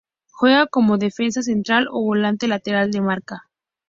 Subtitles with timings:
[0.31, 3.43] Juega como defensa central o volante lateral de marca.